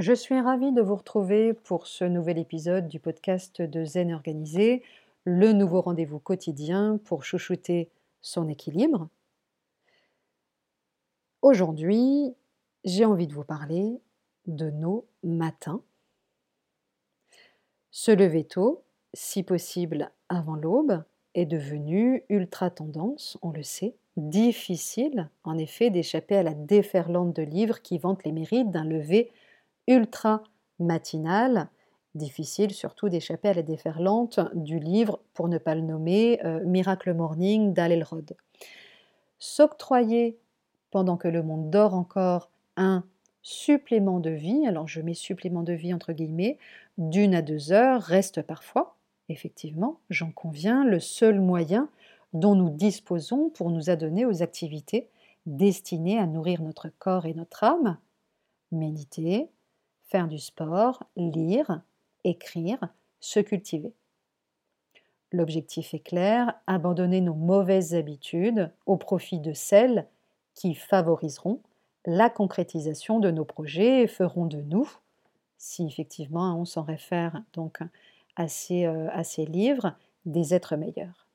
Je 0.00 0.14
suis 0.14 0.40
ravie 0.40 0.72
de 0.72 0.80
vous 0.80 0.96
retrouver 0.96 1.52
pour 1.52 1.86
ce 1.86 2.04
nouvel 2.04 2.38
épisode 2.38 2.88
du 2.88 2.98
podcast 2.98 3.60
de 3.60 3.84
Zen 3.84 4.14
Organisé, 4.14 4.82
le 5.24 5.52
nouveau 5.52 5.82
rendez-vous 5.82 6.18
quotidien 6.18 6.98
pour 7.04 7.22
chouchouter 7.22 7.90
son 8.22 8.48
équilibre. 8.48 9.10
Aujourd'hui, 11.42 12.34
j'ai 12.82 13.04
envie 13.04 13.26
de 13.26 13.34
vous 13.34 13.44
parler 13.44 14.00
de 14.46 14.70
nos 14.70 15.04
matins. 15.22 15.82
Se 17.90 18.10
lever 18.10 18.44
tôt, 18.44 18.82
si 19.12 19.42
possible 19.42 20.10
avant 20.30 20.56
l'aube, 20.56 21.04
est 21.34 21.44
devenu 21.44 22.24
ultra 22.30 22.70
tendance, 22.70 23.36
on 23.42 23.50
le 23.50 23.62
sait. 23.62 23.96
Difficile, 24.16 25.28
en 25.44 25.58
effet, 25.58 25.90
d'échapper 25.90 26.36
à 26.36 26.42
la 26.42 26.54
déferlante 26.54 27.36
de 27.36 27.42
livres 27.42 27.82
qui 27.82 27.98
vantent 27.98 28.24
les 28.24 28.32
mérites 28.32 28.70
d'un 28.70 28.84
lever 28.84 29.30
ultra 29.90 30.42
matinal. 30.78 31.68
Difficile 32.14 32.72
surtout 32.72 33.08
d'échapper 33.08 33.48
à 33.48 33.54
la 33.54 33.62
déferlante 33.62 34.40
du 34.54 34.78
livre, 34.78 35.20
pour 35.34 35.48
ne 35.48 35.58
pas 35.58 35.74
le 35.74 35.82
nommer, 35.82 36.40
euh, 36.44 36.64
Miracle 36.64 37.12
Morning 37.12 37.74
d'Al 37.74 37.92
Elrod. 37.92 38.36
S'octroyer, 39.38 40.38
pendant 40.90 41.16
que 41.16 41.28
le 41.28 41.42
monde 41.42 41.70
dort 41.70 41.94
encore, 41.94 42.50
un 42.76 43.04
supplément 43.42 44.20
de 44.20 44.30
vie, 44.30 44.66
alors 44.66 44.88
je 44.88 45.00
mets 45.00 45.14
supplément 45.14 45.62
de 45.62 45.72
vie 45.72 45.94
entre 45.94 46.12
guillemets, 46.12 46.58
d'une 46.98 47.34
à 47.34 47.42
deux 47.42 47.72
heures, 47.72 48.02
reste 48.02 48.42
parfois, 48.42 48.96
effectivement, 49.28 50.00
j'en 50.08 50.30
conviens, 50.30 50.84
le 50.84 51.00
seul 51.00 51.40
moyen 51.40 51.88
dont 52.32 52.54
nous 52.54 52.70
disposons 52.70 53.50
pour 53.50 53.70
nous 53.70 53.90
adonner 53.90 54.24
aux 54.24 54.42
activités 54.42 55.08
destinées 55.46 56.18
à 56.18 56.26
nourrir 56.26 56.62
notre 56.62 56.88
corps 56.98 57.26
et 57.26 57.34
notre 57.34 57.64
âme, 57.64 57.98
méditer, 58.72 59.48
faire 60.10 60.26
du 60.26 60.38
sport, 60.38 61.04
lire, 61.16 61.82
écrire, 62.24 62.78
se 63.20 63.40
cultiver. 63.40 63.94
L'objectif 65.32 65.94
est 65.94 66.00
clair, 66.00 66.54
abandonner 66.66 67.20
nos 67.20 67.34
mauvaises 67.34 67.94
habitudes 67.94 68.72
au 68.86 68.96
profit 68.96 69.38
de 69.38 69.52
celles 69.52 70.06
qui 70.54 70.74
favoriseront 70.74 71.60
la 72.04 72.28
concrétisation 72.28 73.20
de 73.20 73.30
nos 73.30 73.44
projets 73.44 74.02
et 74.02 74.06
feront 74.08 74.46
de 74.46 74.60
nous, 74.60 74.90
si 75.58 75.86
effectivement 75.86 76.58
on 76.58 76.64
s'en 76.64 76.82
réfère 76.82 77.42
donc 77.52 77.78
à 78.34 78.48
ces, 78.48 78.86
euh, 78.86 79.08
livres, 79.46 79.94
des 80.24 80.54
êtres 80.54 80.76
meilleurs. 80.76 81.26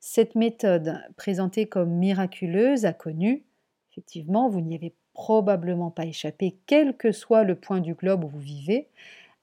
Cette 0.00 0.34
méthode, 0.34 1.00
présentée 1.16 1.66
comme 1.66 1.90
miraculeuse, 1.90 2.84
a 2.84 2.92
connu, 2.92 3.44
effectivement, 3.90 4.48
vous 4.48 4.60
n'y 4.60 4.74
avez 4.74 4.94
probablement 5.16 5.90
pas 5.90 6.04
échappé, 6.04 6.58
quel 6.66 6.94
que 6.94 7.10
soit 7.10 7.42
le 7.42 7.54
point 7.54 7.80
du 7.80 7.94
globe 7.94 8.24
où 8.24 8.28
vous 8.28 8.38
vivez, 8.38 8.86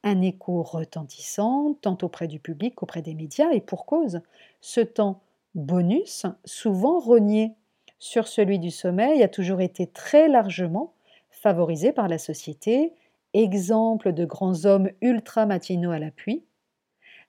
un 0.04 0.22
écho 0.22 0.62
retentissant, 0.62 1.76
tant 1.82 1.98
auprès 2.04 2.28
du 2.28 2.40
public 2.40 2.76
qu'auprès 2.76 3.02
des 3.02 3.16
médias, 3.16 3.50
et 3.52 3.60
pour 3.60 3.88
cause, 3.88 4.22
ce 4.62 4.82
temps 4.82 5.22
bonus, 5.56 6.28
souvent 6.46 7.00
renié. 7.00 7.54
Sur 7.98 8.28
celui 8.28 8.60
du 8.60 8.70
sommeil, 8.70 9.24
a 9.24 9.28
toujours 9.28 9.62
été 9.62 9.88
très 9.88 10.28
largement 10.28 10.94
favorisé 11.32 11.92
par 11.92 12.08
la 12.08 12.20
société, 12.20 12.94
exemple 13.34 14.14
de 14.14 14.26
grands 14.26 14.66
hommes 14.66 14.92
ultra-matinaux 15.02 15.90
à 15.90 15.98
l'appui, 15.98 16.44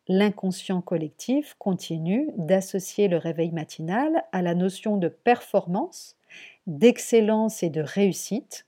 l'inconscient 0.06 0.82
collectif 0.82 1.54
continue 1.58 2.28
d'associer 2.36 3.08
le 3.08 3.16
réveil 3.16 3.52
matinal 3.52 4.22
à 4.32 4.42
la 4.42 4.54
notion 4.54 4.98
de 4.98 5.08
performance, 5.08 6.18
d'excellence 6.66 7.62
et 7.62 7.70
de 7.70 7.80
réussite. 7.80 8.66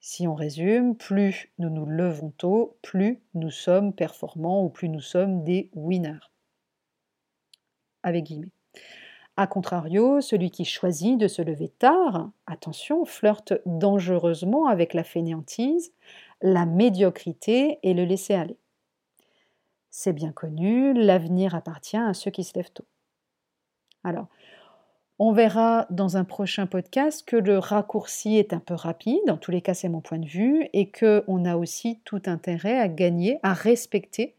Si 0.00 0.26
on 0.26 0.34
résume, 0.34 0.96
plus 0.96 1.52
nous 1.58 1.70
nous 1.70 1.86
levons 1.86 2.30
tôt, 2.30 2.76
plus 2.82 3.22
nous 3.34 3.50
sommes 3.50 3.92
performants 3.92 4.64
ou 4.64 4.68
plus 4.68 4.88
nous 4.88 5.00
sommes 5.00 5.44
des 5.44 5.70
winners. 5.74 6.30
Avec 8.02 8.24
guillemets. 8.24 8.50
A 9.36 9.46
contrario, 9.46 10.20
celui 10.20 10.50
qui 10.50 10.64
choisit 10.64 11.18
de 11.18 11.28
se 11.28 11.40
lever 11.40 11.68
tard, 11.78 12.30
attention, 12.46 13.04
flirte 13.04 13.54
dangereusement 13.64 14.66
avec 14.66 14.92
la 14.92 15.04
fainéantise, 15.04 15.92
la 16.42 16.66
médiocrité 16.66 17.78
et 17.82 17.94
le 17.94 18.04
laisser 18.04 18.34
aller. 18.34 18.58
C'est 19.88 20.12
bien 20.12 20.32
connu, 20.32 20.92
l'avenir 20.92 21.54
appartient 21.54 21.96
à 21.96 22.12
ceux 22.12 22.30
qui 22.30 22.44
se 22.44 22.54
lèvent 22.56 22.72
tôt. 22.72 22.86
Alors, 24.04 24.28
on 25.18 25.32
verra 25.32 25.86
dans 25.90 26.16
un 26.16 26.24
prochain 26.24 26.66
podcast 26.66 27.24
que 27.26 27.36
le 27.36 27.58
raccourci 27.58 28.36
est 28.36 28.52
un 28.52 28.58
peu 28.58 28.74
rapide, 28.74 29.30
en 29.30 29.36
tous 29.36 29.50
les 29.50 29.62
cas 29.62 29.74
c'est 29.74 29.88
mon 29.88 30.00
point 30.00 30.18
de 30.18 30.26
vue, 30.26 30.68
et 30.72 30.90
qu'on 30.90 31.44
a 31.44 31.56
aussi 31.56 32.00
tout 32.04 32.22
intérêt 32.26 32.78
à 32.78 32.88
gagner, 32.88 33.38
à 33.42 33.52
respecter, 33.52 34.34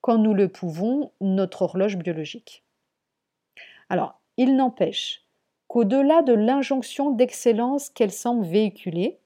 quand 0.00 0.18
nous 0.18 0.34
le 0.34 0.48
pouvons, 0.48 1.12
notre 1.20 1.62
horloge 1.62 1.96
biologique. 1.96 2.64
Alors, 3.88 4.20
il 4.36 4.56
n'empêche 4.56 5.24
qu'au-delà 5.68 6.22
de 6.22 6.32
l'injonction 6.32 7.10
d'excellence 7.10 7.90
qu'elle 7.90 8.12
semble 8.12 8.44
véhiculer, 8.44 9.18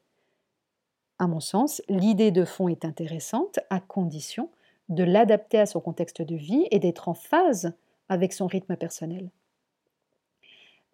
à 1.18 1.26
mon 1.26 1.40
sens, 1.40 1.82
l'idée 1.88 2.30
de 2.30 2.46
fond 2.46 2.68
est 2.68 2.84
intéressante 2.84 3.58
à 3.68 3.78
condition 3.78 4.50
de 4.88 5.04
l'adapter 5.04 5.58
à 5.58 5.66
son 5.66 5.80
contexte 5.80 6.22
de 6.22 6.34
vie 6.34 6.66
et 6.70 6.78
d'être 6.78 7.08
en 7.08 7.14
phase 7.14 7.74
avec 8.08 8.32
son 8.32 8.46
rythme 8.46 8.76
personnel. 8.76 9.30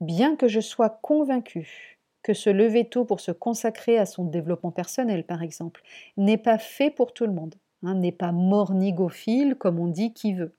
Bien 0.00 0.36
que 0.36 0.48
je 0.48 0.60
sois 0.60 0.90
convaincue 0.90 1.98
que 2.22 2.34
se 2.34 2.50
lever 2.50 2.88
tôt 2.88 3.04
pour 3.04 3.20
se 3.20 3.30
consacrer 3.30 3.98
à 3.98 4.06
son 4.06 4.24
développement 4.24 4.72
personnel, 4.72 5.24
par 5.24 5.42
exemple, 5.42 5.82
n'est 6.16 6.38
pas 6.38 6.58
fait 6.58 6.90
pour 6.90 7.14
tout 7.14 7.24
le 7.24 7.32
monde, 7.32 7.54
hein, 7.84 7.94
n'est 7.94 8.10
pas 8.10 8.32
mornigophile 8.32 9.54
comme 9.54 9.78
on 9.78 9.86
dit 9.86 10.12
qui 10.12 10.34
veut. 10.34 10.52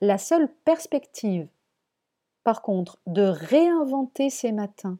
La 0.00 0.16
seule 0.16 0.48
perspective, 0.64 1.48
par 2.44 2.62
contre, 2.62 2.98
de 3.06 3.22
réinventer 3.22 4.30
ses 4.30 4.52
matins 4.52 4.98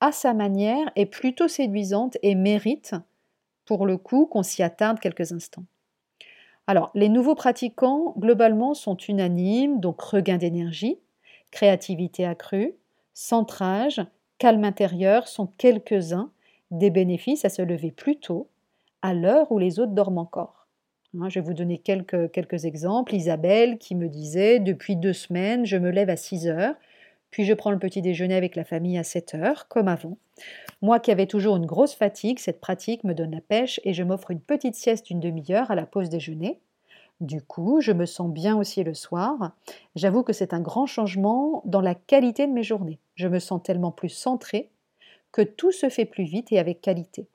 à 0.00 0.12
sa 0.12 0.32
manière 0.32 0.90
est 0.94 1.06
plutôt 1.06 1.48
séduisante 1.48 2.18
et 2.22 2.34
mérite, 2.34 2.94
pour 3.64 3.86
le 3.86 3.96
coup, 3.96 4.26
qu'on 4.26 4.42
s'y 4.42 4.62
attarde 4.62 5.00
quelques 5.00 5.32
instants. 5.32 5.64
Alors, 6.66 6.90
les 6.94 7.08
nouveaux 7.08 7.34
pratiquants, 7.34 8.14
globalement, 8.16 8.74
sont 8.74 8.96
unanimes, 8.96 9.80
donc 9.80 10.00
regain 10.00 10.36
d'énergie, 10.36 10.98
créativité 11.50 12.24
accrue, 12.24 12.74
centrage, 13.14 14.00
calme 14.38 14.64
intérieur 14.64 15.28
sont 15.28 15.48
quelques-uns 15.58 16.30
des 16.70 16.90
bénéfices 16.90 17.44
à 17.44 17.48
se 17.48 17.62
lever 17.62 17.90
plus 17.90 18.18
tôt, 18.18 18.48
à 19.02 19.14
l'heure 19.14 19.50
où 19.50 19.58
les 19.58 19.80
autres 19.80 19.92
dorment 19.92 20.18
encore. 20.18 20.66
Hein, 21.18 21.28
je 21.28 21.40
vais 21.40 21.46
vous 21.46 21.54
donner 21.54 21.78
quelques, 21.78 22.30
quelques 22.32 22.64
exemples. 22.64 23.14
Isabelle 23.14 23.78
qui 23.78 23.94
me 23.94 24.08
disait 24.08 24.58
Depuis 24.58 24.96
deux 24.96 25.14
semaines, 25.14 25.64
je 25.64 25.76
me 25.76 25.90
lève 25.90 26.10
à 26.10 26.16
6 26.16 26.48
heures, 26.48 26.74
puis 27.30 27.44
je 27.44 27.54
prends 27.54 27.70
le 27.70 27.78
petit 27.78 28.02
déjeuner 28.02 28.34
avec 28.34 28.56
la 28.56 28.64
famille 28.64 28.98
à 28.98 29.04
7 29.04 29.34
heures, 29.34 29.68
comme 29.68 29.88
avant. 29.88 30.18
Moi 30.82 31.00
qui 31.00 31.10
avais 31.10 31.26
toujours 31.26 31.56
une 31.56 31.66
grosse 31.66 31.94
fatigue, 31.94 32.38
cette 32.38 32.60
pratique 32.60 33.04
me 33.04 33.14
donne 33.14 33.32
la 33.32 33.40
pêche 33.40 33.80
et 33.84 33.94
je 33.94 34.02
m'offre 34.02 34.30
une 34.30 34.40
petite 34.40 34.74
sieste 34.74 35.06
d'une 35.06 35.20
demi-heure 35.20 35.70
à 35.70 35.74
la 35.74 35.86
pause 35.86 36.10
déjeuner. 36.10 36.60
Du 37.20 37.42
coup, 37.42 37.80
je 37.80 37.92
me 37.92 38.06
sens 38.06 38.30
bien 38.30 38.56
aussi 38.56 38.84
le 38.84 38.94
soir. 38.94 39.52
J'avoue 39.96 40.22
que 40.22 40.32
c'est 40.32 40.54
un 40.54 40.60
grand 40.60 40.86
changement 40.86 41.62
dans 41.64 41.80
la 41.80 41.94
qualité 41.94 42.46
de 42.46 42.52
mes 42.52 42.62
journées. 42.62 43.00
Je 43.16 43.26
me 43.26 43.40
sens 43.40 43.60
tellement 43.62 43.90
plus 43.90 44.08
centrée 44.08 44.70
que 45.32 45.42
tout 45.42 45.72
se 45.72 45.88
fait 45.88 46.04
plus 46.04 46.24
vite 46.24 46.52
et 46.52 46.58
avec 46.58 46.80
qualité. 46.80 47.28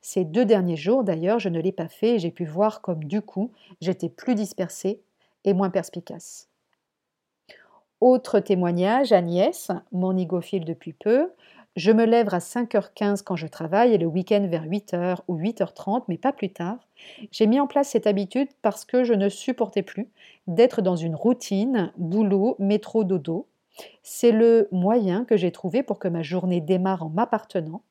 Ces 0.00 0.24
deux 0.24 0.46
derniers 0.46 0.76
jours, 0.76 1.04
d'ailleurs, 1.04 1.38
je 1.38 1.50
ne 1.50 1.60
l'ai 1.60 1.72
pas 1.72 1.88
fait 1.88 2.14
et 2.14 2.18
j'ai 2.18 2.30
pu 2.30 2.46
voir 2.46 2.80
comme 2.80 3.04
du 3.04 3.20
coup, 3.20 3.52
j'étais 3.80 4.08
plus 4.08 4.34
dispersée 4.34 5.02
et 5.44 5.52
moins 5.52 5.70
perspicace. 5.70 6.48
Autre 8.00 8.40
témoignage, 8.40 9.12
Agnès, 9.12 9.70
mon 9.92 10.12
nigophile 10.12 10.64
depuis 10.64 10.92
peu, 10.92 11.30
je 11.76 11.92
me 11.92 12.06
lève 12.06 12.32
à 12.32 12.38
5h15 12.38 13.22
quand 13.22 13.36
je 13.36 13.46
travaille 13.46 13.92
et 13.92 13.98
le 13.98 14.06
week-end 14.06 14.46
vers 14.50 14.64
8h 14.64 15.18
ou 15.28 15.38
8h30, 15.38 16.04
mais 16.08 16.16
pas 16.16 16.32
plus 16.32 16.50
tard. 16.50 16.78
J'ai 17.30 17.46
mis 17.46 17.60
en 17.60 17.66
place 17.66 17.90
cette 17.90 18.06
habitude 18.06 18.48
parce 18.62 18.86
que 18.86 19.04
je 19.04 19.12
ne 19.12 19.28
supportais 19.28 19.82
plus 19.82 20.08
d'être 20.46 20.80
dans 20.80 20.96
une 20.96 21.14
routine 21.14 21.92
boulot, 21.98 22.56
métro, 22.58 23.04
dodo. 23.04 23.46
C'est 24.02 24.32
le 24.32 24.68
moyen 24.72 25.26
que 25.26 25.36
j'ai 25.36 25.52
trouvé 25.52 25.82
pour 25.82 25.98
que 25.98 26.08
ma 26.08 26.22
journée 26.22 26.62
démarre 26.62 27.02
en 27.02 27.10
m'appartenant. 27.10 27.82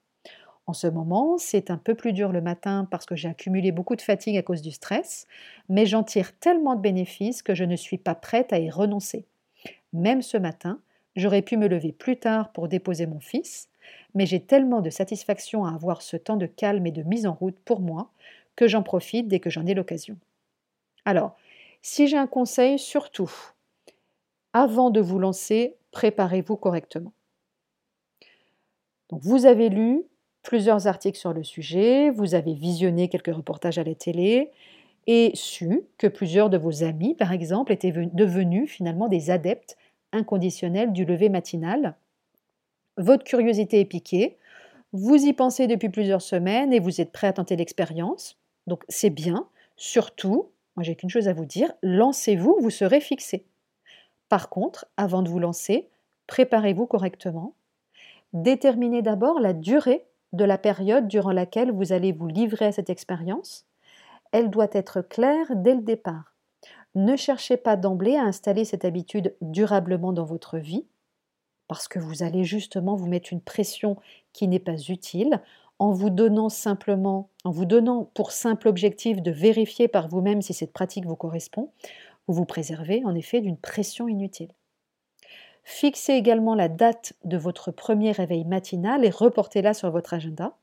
En 0.66 0.74
ce 0.74 0.88
moment, 0.88 1.38
c'est 1.38 1.70
un 1.70 1.78
peu 1.78 1.94
plus 1.94 2.12
dur 2.12 2.32
le 2.32 2.42
matin 2.42 2.88
parce 2.90 3.06
que 3.06 3.16
j'ai 3.16 3.30
accumulé 3.30 3.72
beaucoup 3.72 3.96
de 3.96 4.02
fatigue 4.02 4.36
à 4.36 4.42
cause 4.42 4.64
du 4.64 4.72
stress, 4.72 5.28
mais 5.70 5.86
j'en 5.86 6.04
tire 6.04 6.36
tellement 6.40 6.74
de 6.76 6.82
bénéfices 6.82 7.44
que 7.44 7.54
je 7.54 7.64
ne 7.64 7.76
suis 7.76 8.00
pas 8.00 8.16
prête 8.16 8.52
à 8.52 8.58
y 8.58 8.72
renoncer. 8.72 9.28
Même 9.94 10.24
ce 10.24 10.38
matin, 10.38 10.80
j'aurais 11.16 11.42
pu 11.42 11.58
me 11.58 11.68
lever 11.68 11.92
plus 11.92 12.18
tard 12.18 12.52
pour 12.52 12.68
déposer 12.68 13.06
mon 13.06 13.20
fils, 13.20 13.70
mais 14.14 14.26
j'ai 14.26 14.40
tellement 14.40 14.82
de 14.82 14.90
satisfaction 14.90 15.66
à 15.66 15.74
avoir 15.74 16.02
ce 16.02 16.18
temps 16.18 16.38
de 16.38 16.46
calme 16.46 16.86
et 16.88 16.92
de 16.92 17.04
mise 17.04 17.28
en 17.28 17.34
route 17.34 17.58
pour 17.66 17.80
moi 17.80 18.10
que 18.56 18.68
j'en 18.68 18.84
profite 18.84 19.28
dès 19.28 19.40
que 19.40 19.50
j'en 19.50 19.66
ai 19.66 19.74
l'occasion. 19.74 20.18
Alors, 21.04 21.36
si 21.82 22.08
j'ai 22.08 22.18
un 22.18 22.28
conseil, 22.28 22.80
surtout, 22.80 23.32
avant 24.54 24.90
de 24.90 25.02
vous 25.02 25.20
lancer, 25.20 25.76
préparez-vous 25.92 26.56
correctement. 26.56 27.14
Vous 29.12 29.46
avez 29.46 29.70
lu, 29.70 30.04
plusieurs 30.42 30.88
articles 30.88 31.18
sur 31.18 31.34
le 31.34 31.44
sujet, 31.44 32.10
vous 32.10 32.36
avez 32.36 32.54
visionné 32.54 33.08
quelques 33.08 33.36
reportages 33.36 33.78
à 33.78 33.84
la 33.84 33.96
télé 33.96 34.52
et 35.08 35.32
su 35.36 35.84
que 35.98 36.08
plusieurs 36.08 36.50
de 36.50 36.58
vos 36.58 36.84
amis, 36.84 37.14
par 37.14 37.32
exemple, 37.32 37.72
étaient 37.72 37.92
devenus 37.92 38.72
finalement 38.72 39.08
des 39.08 39.30
adeptes 39.30 39.78
inconditionnels 40.12 40.94
du 40.94 41.06
lever 41.06 41.30
matinal. 41.30 41.96
Votre 42.98 43.24
curiosité 43.24 43.80
est 43.80 43.86
piquée, 43.86 44.38
vous 44.94 45.26
y 45.26 45.34
pensez 45.34 45.68
depuis 45.68 45.90
plusieurs 45.90 46.22
semaines 46.22 46.72
et 46.72 46.80
vous 46.80 47.02
êtes 47.02 47.12
prêt 47.12 47.28
à 47.28 47.34
tenter 47.34 47.58
l'expérience. 47.58 48.40
Donc 48.66 48.84
c'est 48.88 49.10
bien. 49.10 49.48
Surtout, 49.76 50.52
moi 50.76 50.84
j'ai 50.84 50.96
qu'une 50.96 51.10
chose 51.10 51.28
à 51.28 51.34
vous 51.34 51.46
dire, 51.46 51.74
lancez-vous, 51.84 52.58
vous 52.62 52.70
serez 52.70 53.02
fixé. 53.02 53.46
Par 54.30 54.50
contre, 54.50 54.86
avant 54.96 55.22
de 55.22 55.30
vous 55.30 55.40
lancer, 55.40 55.90
préparez-vous 56.28 56.88
correctement. 56.88 57.56
Déterminez 58.32 59.02
d'abord 59.02 59.40
la 59.40 59.54
durée 59.54 60.06
de 60.34 60.46
la 60.46 60.58
période 60.58 61.08
durant 61.08 61.32
laquelle 61.32 61.72
vous 61.72 61.92
allez 61.92 62.12
vous 62.12 62.28
livrer 62.28 62.66
à 62.66 62.72
cette 62.72 62.90
expérience. 62.90 63.66
Elle 64.32 64.50
doit 64.50 64.68
être 64.72 65.02
claire 65.02 65.48
dès 65.56 65.76
le 65.76 65.82
départ. 65.82 66.35
Ne 66.96 67.16
cherchez 67.18 67.58
pas 67.58 67.76
d'emblée 67.76 68.16
à 68.16 68.24
installer 68.24 68.66
cette 68.66 68.86
habitude 68.86 69.36
durablement 69.42 70.14
dans 70.14 70.24
votre 70.24 70.58
vie, 70.58 70.86
parce 71.68 71.88
que 71.88 72.00
vous 72.00 72.24
allez 72.24 72.44
justement 72.44 72.96
vous 72.96 73.08
mettre 73.08 73.34
une 73.34 73.42
pression 73.42 73.98
qui 74.34 74.48
n'est 74.48 74.60
pas 74.60 74.78
utile 74.78 75.42
en 75.78 75.92
vous 75.92 76.10
donnant 76.10 76.48
en 77.44 77.52
vous 77.52 77.66
donnant 77.66 78.10
pour 78.14 78.32
simple 78.32 78.70
objectif 78.70 79.22
de 79.22 79.32
vérifier 79.32 79.88
par 79.90 80.08
vous-même 80.08 80.42
si 80.42 80.54
cette 80.54 80.72
pratique 80.72 81.06
vous 81.06 81.18
correspond, 81.18 81.72
vous 82.28 82.34
vous 82.34 82.46
préservez 82.46 83.04
en 83.04 83.14
effet 83.14 83.42
d'une 83.42 83.58
pression 83.58 84.08
inutile. 84.08 84.52
Fixez 85.64 86.14
également 86.14 86.56
la 86.56 86.70
date 86.70 87.14
de 87.24 87.38
votre 87.38 87.72
premier 87.72 88.12
réveil 88.12 88.46
matinal 88.46 89.04
et 89.04 89.10
reportez-la 89.10 89.74
sur 89.74 89.92
votre 89.92 90.14
agenda. 90.14 90.56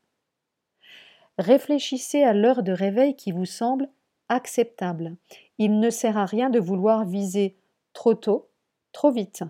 Réfléchissez 1.37 2.23
à 2.23 2.33
l'heure 2.33 2.63
de 2.63 2.71
réveil 2.71 3.15
qui 3.15 3.31
vous 3.31 3.45
semble 3.45 3.89
acceptable. 4.29 5.15
Il 5.57 5.79
ne 5.79 5.89
sert 5.89 6.17
à 6.17 6.25
rien 6.25 6.49
de 6.49 6.59
vouloir 6.59 7.05
viser 7.05 7.55
trop 7.93 8.15
tôt, 8.15 8.49
trop 8.91 9.11
vite. 9.11 9.43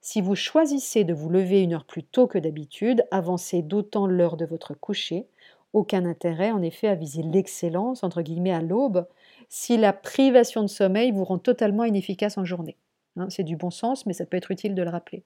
Si 0.00 0.20
vous 0.20 0.34
choisissez 0.34 1.04
de 1.04 1.12
vous 1.12 1.28
lever 1.28 1.62
une 1.62 1.74
heure 1.74 1.84
plus 1.84 2.02
tôt 2.02 2.26
que 2.26 2.38
d'habitude, 2.38 3.04
avancez 3.10 3.62
d'autant 3.62 4.06
l'heure 4.06 4.36
de 4.36 4.46
votre 4.46 4.74
coucher. 4.74 5.28
Aucun 5.72 6.04
intérêt 6.04 6.50
en 6.50 6.62
effet 6.62 6.88
à 6.88 6.94
viser 6.94 7.22
l'excellence, 7.22 8.02
entre 8.02 8.22
guillemets, 8.22 8.52
à 8.52 8.62
l'aube, 8.62 9.06
si 9.48 9.76
la 9.76 9.92
privation 9.92 10.62
de 10.62 10.68
sommeil 10.68 11.12
vous 11.12 11.24
rend 11.24 11.38
totalement 11.38 11.84
inefficace 11.84 12.38
en 12.38 12.44
journée. 12.44 12.76
Hein, 13.16 13.28
c'est 13.28 13.44
du 13.44 13.56
bon 13.56 13.70
sens, 13.70 14.06
mais 14.06 14.12
ça 14.12 14.26
peut 14.26 14.36
être 14.36 14.50
utile 14.50 14.74
de 14.74 14.82
le 14.82 14.90
rappeler. 14.90 15.22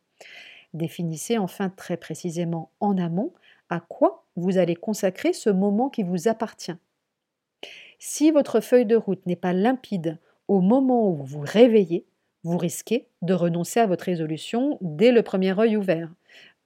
Définissez 0.75 1.39
enfin 1.39 1.71
très 1.71 1.97
précisément 1.97 2.71
en 2.81 2.99
amont 2.99 3.33
à 3.71 3.81
quoi 3.81 4.25
vous 4.37 4.59
allez 4.59 4.75
consacrer 4.75 5.33
ce 5.33 5.51
moment 5.51 5.89
qui 5.89 6.03
vous 6.03 6.29
appartient. 6.29 6.75
Si 7.99 8.31
votre 8.31 8.61
feuille 8.61 8.87
de 8.87 8.97
route 8.97 9.25
n'est 9.27 9.37
pas 9.37 9.53
limpide 9.53 10.19
au 10.49 10.61
moment 10.61 11.09
où 11.09 11.15
vous 11.15 11.25
vous 11.25 11.45
réveillez, 11.45 12.05
vous 12.43 12.59
risquez 12.59 13.09
de 13.23 13.35
renoncer 13.35 13.81
à 13.81 13.87
votre 13.87 14.05
résolution 14.05 14.79
dès 14.81 15.13
le 15.13 15.23
premier 15.23 15.59
œil 15.59 15.77
ouvert. 15.77 16.11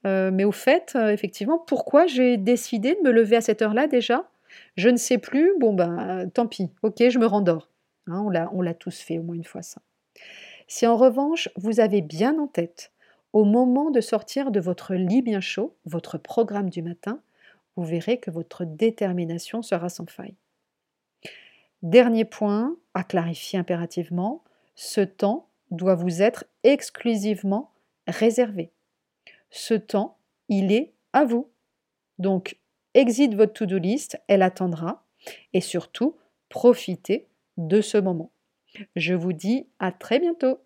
Euh, 0.05 0.31
mais 0.31 0.43
au 0.43 0.51
fait, 0.51 0.93
euh, 0.95 1.09
effectivement, 1.09 1.57
pourquoi 1.57 2.05
j'ai 2.05 2.37
décidé 2.37 2.95
de 2.95 3.01
me 3.01 3.11
lever 3.11 3.37
à 3.37 3.41
cette 3.41 3.61
heure-là 3.61 3.87
déjà? 3.87 4.29
Je 4.75 4.89
ne 4.89 4.97
sais 4.97 5.17
plus, 5.17 5.53
bon 5.59 5.73
ben 5.73 6.29
tant 6.33 6.47
pis, 6.47 6.69
ok, 6.83 7.09
je 7.09 7.19
me 7.19 7.25
rendors. 7.25 7.69
Hein, 8.07 8.25
on 8.53 8.61
l'a 8.61 8.73
tous 8.73 8.99
fait 8.99 9.19
au 9.19 9.23
moins 9.23 9.35
une 9.35 9.43
fois 9.43 9.61
ça. 9.61 9.81
Si 10.67 10.87
en 10.87 10.97
revanche 10.97 11.49
vous 11.55 11.79
avez 11.79 12.01
bien 12.01 12.37
en 12.39 12.47
tête, 12.47 12.91
au 13.33 13.43
moment 13.43 13.91
de 13.91 14.01
sortir 14.01 14.51
de 14.51 14.59
votre 14.59 14.95
lit 14.95 15.21
bien 15.21 15.41
chaud, 15.41 15.75
votre 15.85 16.17
programme 16.17 16.69
du 16.69 16.81
matin, 16.81 17.21
vous 17.75 17.83
verrez 17.83 18.19
que 18.19 18.31
votre 18.31 18.65
détermination 18.65 19.61
sera 19.61 19.89
sans 19.89 20.09
faille. 20.09 20.35
Dernier 21.81 22.25
point 22.25 22.75
à 22.93 23.03
clarifier 23.03 23.57
impérativement, 23.57 24.43
ce 24.75 25.01
temps 25.01 25.49
doit 25.71 25.95
vous 25.95 26.21
être 26.21 26.45
exclusivement 26.63 27.71
réservé. 28.07 28.71
Ce 29.49 29.73
temps, 29.73 30.17
il 30.49 30.71
est 30.71 30.93
à 31.13 31.25
vous. 31.25 31.49
Donc, 32.17 32.59
exit 32.93 33.33
votre 33.33 33.53
to-do 33.53 33.77
list, 33.77 34.19
elle 34.27 34.41
attendra, 34.41 35.05
et 35.53 35.61
surtout, 35.61 36.17
profitez 36.49 37.27
de 37.57 37.81
ce 37.81 37.97
moment. 37.97 38.31
Je 38.95 39.13
vous 39.13 39.33
dis 39.33 39.67
à 39.79 39.91
très 39.91 40.19
bientôt. 40.19 40.59